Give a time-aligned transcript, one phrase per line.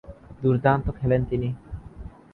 [0.41, 1.49] দূর্দান্ত খেলেন তিনি।